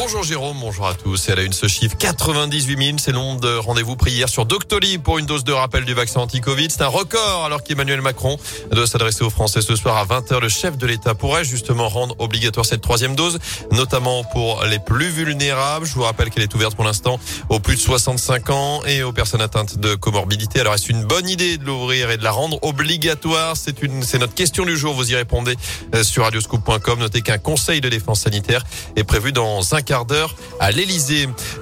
Bonjour 0.00 0.22
Jérôme, 0.22 0.58
bonjour 0.60 0.86
à 0.86 0.94
tous. 0.94 1.28
Elle 1.28 1.40
a 1.40 1.42
une 1.42 1.52
ce 1.52 1.66
chiffre 1.66 1.96
98 1.98 2.84
000. 2.84 2.98
C'est 2.98 3.10
le 3.10 3.18
nombre 3.18 3.40
de 3.40 3.56
rendez-vous 3.56 3.96
pris 3.96 4.12
hier 4.12 4.28
sur 4.28 4.46
Doctolib 4.46 5.02
pour 5.02 5.18
une 5.18 5.26
dose 5.26 5.42
de 5.42 5.52
rappel 5.52 5.84
du 5.84 5.92
vaccin 5.92 6.20
anti-Covid. 6.20 6.68
C'est 6.70 6.82
un 6.82 6.86
record 6.86 7.44
alors 7.44 7.64
qu'Emmanuel 7.64 8.00
Macron 8.00 8.38
doit 8.70 8.86
s'adresser 8.86 9.24
aux 9.24 9.30
Français 9.30 9.60
ce 9.60 9.74
soir 9.74 9.96
à 9.96 10.06
20h. 10.06 10.40
Le 10.40 10.48
chef 10.48 10.78
de 10.78 10.86
l'État 10.86 11.16
pourrait 11.16 11.44
justement 11.44 11.88
rendre 11.88 12.14
obligatoire 12.20 12.64
cette 12.64 12.80
troisième 12.80 13.16
dose, 13.16 13.40
notamment 13.72 14.22
pour 14.22 14.62
les 14.66 14.78
plus 14.78 15.08
vulnérables. 15.08 15.84
Je 15.84 15.94
vous 15.94 16.04
rappelle 16.04 16.30
qu'elle 16.30 16.44
est 16.44 16.54
ouverte 16.54 16.76
pour 16.76 16.84
l'instant 16.84 17.18
aux 17.48 17.58
plus 17.58 17.74
de 17.74 17.80
65 17.80 18.50
ans 18.50 18.82
et 18.86 19.02
aux 19.02 19.12
personnes 19.12 19.42
atteintes 19.42 19.78
de 19.78 19.96
comorbidité. 19.96 20.60
Alors 20.60 20.74
est-ce 20.74 20.92
une 20.92 21.02
bonne 21.02 21.28
idée 21.28 21.58
de 21.58 21.64
l'ouvrir 21.64 22.12
et 22.12 22.18
de 22.18 22.22
la 22.22 22.30
rendre 22.30 22.60
obligatoire? 22.62 23.56
C'est 23.56 23.82
une, 23.82 24.04
c'est 24.04 24.18
notre 24.18 24.34
question 24.34 24.64
du 24.64 24.76
jour. 24.76 24.94
Vous 24.94 25.10
y 25.10 25.16
répondez 25.16 25.56
euh, 25.96 26.04
sur 26.04 26.22
radioscoop.com. 26.22 27.00
Notez 27.00 27.22
qu'un 27.22 27.38
conseil 27.38 27.80
de 27.80 27.88
défense 27.88 28.20
sanitaire 28.20 28.62
est 28.94 29.02
prévu 29.04 29.32
dans 29.32 29.74
un 29.74 29.82
quart 29.88 30.04
d'heure 30.04 30.34
à. 30.60 30.70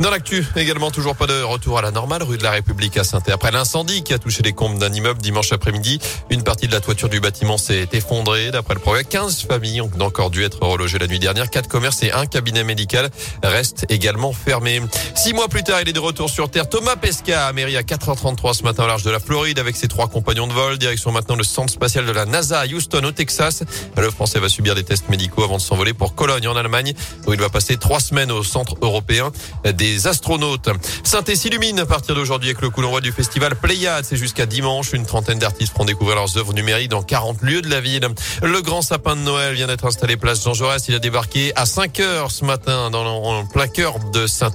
Dans 0.00 0.10
l'actu, 0.10 0.44
également 0.56 0.90
toujours 0.90 1.14
pas 1.14 1.28
de 1.28 1.42
retour 1.42 1.78
à 1.78 1.82
la 1.82 1.92
normale 1.92 2.24
rue 2.24 2.38
de 2.38 2.42
la 2.42 2.50
République 2.50 2.96
à 2.96 3.04
saint 3.04 3.22
Après 3.32 3.52
l'incendie 3.52 4.02
qui 4.02 4.12
a 4.12 4.18
touché 4.18 4.42
les 4.42 4.52
combles 4.52 4.78
d'un 4.78 4.92
immeuble 4.92 5.22
dimanche 5.22 5.52
après-midi, 5.52 6.00
une 6.30 6.42
partie 6.42 6.66
de 6.66 6.72
la 6.72 6.80
toiture 6.80 7.08
du 7.08 7.20
bâtiment 7.20 7.56
s'est 7.56 7.88
effondrée. 7.92 8.50
D'après 8.50 8.74
le 8.74 8.80
progrès, 8.80 9.04
15 9.04 9.42
familles 9.42 9.80
ont 9.80 9.90
encore 10.00 10.30
dû 10.30 10.42
être 10.42 10.66
relogées 10.66 10.98
la 10.98 11.06
nuit 11.06 11.20
dernière. 11.20 11.50
Quatre 11.50 11.68
commerces 11.68 12.02
et 12.02 12.10
un 12.10 12.26
cabinet 12.26 12.64
médical 12.64 13.10
restent 13.44 13.86
également 13.90 14.32
fermés. 14.32 14.82
Six 15.14 15.32
mois 15.32 15.46
plus 15.46 15.62
tard, 15.62 15.80
il 15.80 15.88
est 15.88 15.92
de 15.92 16.00
retour 16.00 16.28
sur 16.28 16.50
Terre. 16.50 16.68
Thomas 16.68 16.96
Pesca 16.96 17.46
a 17.46 17.52
mairie 17.52 17.76
à 17.76 17.82
4h33 17.82 18.54
ce 18.54 18.62
matin 18.64 18.84
au 18.84 18.88
large 18.88 19.04
de 19.04 19.10
la 19.10 19.20
Floride 19.20 19.60
avec 19.60 19.76
ses 19.76 19.86
trois 19.86 20.08
compagnons 20.08 20.48
de 20.48 20.52
vol. 20.52 20.78
Direction 20.78 21.12
maintenant 21.12 21.36
le 21.36 21.44
centre 21.44 21.72
spatial 21.72 22.04
de 22.04 22.12
la 22.12 22.26
NASA 22.26 22.58
à 22.58 22.66
Houston 22.66 23.04
au 23.04 23.12
Texas. 23.12 23.62
Le 23.96 24.10
Français 24.10 24.40
va 24.40 24.48
subir 24.48 24.74
des 24.74 24.84
tests 24.84 25.08
médicaux 25.10 25.44
avant 25.44 25.58
de 25.58 25.62
s'envoler 25.62 25.94
pour 25.94 26.16
Cologne 26.16 26.48
en 26.48 26.56
Allemagne 26.56 26.92
où 27.26 27.32
il 27.32 27.38
va 27.38 27.50
passer 27.50 27.76
trois 27.76 28.00
semaines 28.00 28.15
au 28.30 28.42
Centre 28.42 28.76
européen 28.80 29.30
des 29.64 30.06
astronautes. 30.06 30.70
saint 31.04 31.22
s'illumine 31.34 31.78
à 31.80 31.86
partir 31.86 32.14
d'aujourd'hui 32.14 32.50
avec 32.50 32.62
le 32.62 32.70
coup 32.70 32.80
d'envoi 32.80 33.00
du 33.00 33.12
festival 33.12 33.54
Pléiade. 33.56 34.04
C'est 34.04 34.16
jusqu'à 34.16 34.46
dimanche. 34.46 34.92
Une 34.92 35.04
trentaine 35.04 35.38
d'artistes 35.38 35.72
pourront 35.72 35.84
découvrir 35.84 36.16
leurs 36.16 36.38
œuvres 36.38 36.54
numériques 36.54 36.90
dans 36.90 37.02
40 37.02 37.42
lieux 37.42 37.60
de 37.60 37.68
la 37.68 37.80
ville. 37.80 38.08
Le 38.42 38.62
grand 38.62 38.80
sapin 38.80 39.16
de 39.16 39.20
Noël 39.20 39.54
vient 39.54 39.66
d'être 39.66 39.84
installé 39.84 40.16
place 40.16 40.42
Jean 40.42 40.54
Jaurès. 40.54 40.82
Il 40.88 40.94
a 40.94 40.98
débarqué 40.98 41.52
à 41.56 41.66
5 41.66 42.00
heures 42.00 42.30
ce 42.30 42.44
matin 42.44 42.90
dans 42.90 43.04
en 43.06 43.46
plein 43.46 43.68
cœur 43.68 43.98
de 44.12 44.26
saint 44.26 44.46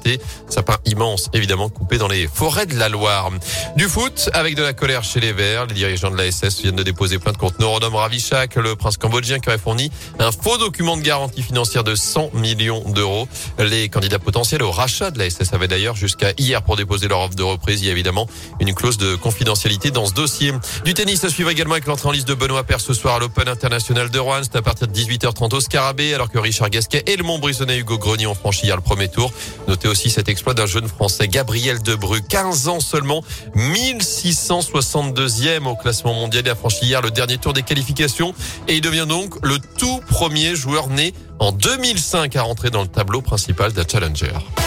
Sapin 0.50 0.78
immense, 0.86 1.30
évidemment, 1.34 1.70
coupé 1.70 1.98
dans 1.98 2.08
les 2.08 2.28
forêts 2.28 2.66
de 2.66 2.76
la 2.76 2.90
Loire. 2.90 3.30
Du 3.76 3.88
foot 3.88 4.30
avec 4.34 4.56
de 4.56 4.64
la 4.64 4.74
colère 4.74 5.04
chez 5.04 5.20
les 5.20 5.34
Verts. 5.34 5.68
Les 5.68 5.76
dirigeants 5.76 6.12
de 6.12 6.18
la 6.18 6.32
SS 6.32 6.62
viennent 6.62 6.76
de 6.76 6.84
déposer 6.84 7.20
plainte 7.20 7.38
contre 7.38 7.60
Norodom 7.60 7.96
Ravichak, 7.96 8.56
le 8.56 8.76
prince 8.76 8.98
cambodgien 8.98 9.40
qui 9.40 9.50
aurait 9.50 9.58
fourni 9.58 9.92
un 10.20 10.32
faux 10.32 10.58
document 10.58 10.98
de 10.98 11.02
garantie 11.02 11.44
financière 11.44 11.84
de 11.84 11.96
100 11.96 12.32
millions 12.34 12.84
d'euros. 12.88 13.28
Les 13.60 13.90
candidats 13.90 14.20
potentiels 14.20 14.64
au 14.64 14.72
rachat 14.72 15.12
de 15.12 15.20
la 15.20 15.30
SS 15.30 15.54
avaient 15.54 15.68
d'ailleurs 15.68 15.96
jusqu'à 15.96 16.32
hier 16.38 16.62
pour 16.62 16.76
déposer 16.76 17.08
leur 17.08 17.22
offre 17.22 17.36
de 17.36 17.44
reprise. 17.44 17.82
Il 17.82 17.86
y 17.86 17.90
a 17.90 17.92
évidemment 17.92 18.28
une 18.60 18.74
clause 18.74 18.98
de 18.98 19.16
confidentialité 19.16 19.92
dans 19.92 20.06
ce 20.06 20.14
dossier. 20.14 20.54
Du 20.86 20.94
tennis 20.94 21.24
à 21.24 21.30
suivre 21.30 21.50
également 21.50 21.74
avec 21.74 21.86
l'entrée 21.86 22.10
en 22.10 22.12
liste 22.12 22.28
de 22.28 22.34
Benoît 22.34 22.64
Paire 22.64 22.82
ce 22.82 22.94
soir 22.94 23.16
à 23.16 23.20
l'Open 23.20 23.48
International 23.48 24.10
de 24.10 24.20
Rouen. 24.20 24.42
C'est 24.44 24.56
à 24.56 24.62
partir 24.62 24.88
de 24.88 24.94
18h30 24.94 25.56
au 25.56 25.60
Scarabée 25.60 26.14
alors 26.14 26.30
que 26.30 26.40
Richard 26.40 26.70
Gasquet 26.70 27.04
et 27.08 27.16
le 27.16 27.24
Montbrissonnais 27.24 27.78
Hugo 27.78 27.98
Grenier 27.98 28.28
ont 28.28 28.36
franchi 28.36 28.66
hier 28.66 28.76
le 28.76 28.82
premier 28.82 29.08
tour. 29.08 29.32
Notez 29.68 29.88
aussi 29.88 30.10
cet 30.10 30.30
exploit 30.30 30.54
d'un 30.54 30.66
jeune 30.66 30.88
français 30.88 31.28
Gabriel 31.28 31.82
Debru, 31.82 32.22
15 32.22 32.68
ans 32.68 32.80
seulement, 32.80 33.24
1662e 33.56 35.66
au 35.66 35.76
classement 35.76 36.14
mondial. 36.14 36.44
Il 36.46 36.50
a 36.50 36.56
franchi 36.56 36.86
hier 36.86 37.02
le 37.02 37.12
dernier 37.12 37.38
tour 37.38 37.54
des 37.54 37.64
qualifications 37.64 38.34
et 38.68 38.76
il 38.76 38.82
devient 38.82 39.06
donc 39.08 39.36
le 39.44 39.58
tout 39.78 40.02
premier 40.10 40.56
joueur 40.56 40.88
né 40.88 41.14
en 41.42 41.52
2005 41.52 42.36
à 42.36 42.44
rentrer 42.44 42.70
dans 42.70 42.84
le 42.84 42.88
tableau 42.88 43.22
principal 43.22 43.74
d'un 43.74 43.84
Challenger. 43.84 44.61